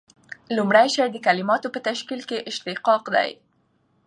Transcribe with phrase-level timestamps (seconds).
[0.57, 3.31] لومړی شی د کلیماتو په تشکیل کښي اشتقاق دئ.